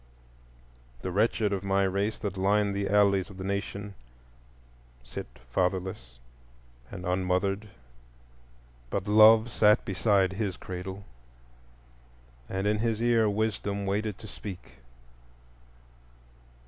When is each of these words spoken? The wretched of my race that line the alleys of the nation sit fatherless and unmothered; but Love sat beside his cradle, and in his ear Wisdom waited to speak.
The 1.03 1.11
wretched 1.11 1.53
of 1.53 1.63
my 1.63 1.83
race 1.83 2.17
that 2.17 2.35
line 2.35 2.73
the 2.73 2.89
alleys 2.89 3.29
of 3.29 3.37
the 3.37 3.43
nation 3.43 3.93
sit 5.03 5.27
fatherless 5.51 6.17
and 6.89 7.05
unmothered; 7.05 7.67
but 8.89 9.07
Love 9.07 9.51
sat 9.51 9.85
beside 9.85 10.33
his 10.33 10.57
cradle, 10.57 11.05
and 12.49 12.65
in 12.65 12.79
his 12.79 12.99
ear 12.99 13.29
Wisdom 13.29 13.85
waited 13.85 14.17
to 14.17 14.27
speak. 14.27 14.79